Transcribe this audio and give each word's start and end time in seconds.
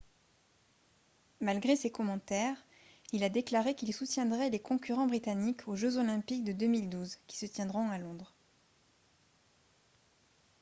malgré 1.41 1.75
ses 1.75 1.91
commentaires 1.91 2.57
il 3.11 3.23
a 3.23 3.29
déclaré 3.29 3.75
qu'il 3.75 3.93
soutiendrait 3.93 4.49
les 4.49 4.59
concurrents 4.59 5.05
britanniques 5.05 5.67
aux 5.67 5.75
jeux 5.75 5.97
olympiques 5.97 6.43
de 6.43 6.53
2012 6.53 7.19
qui 7.27 7.37
se 7.37 7.45
tiendront 7.45 7.87
à 7.91 7.99
londres 7.99 8.33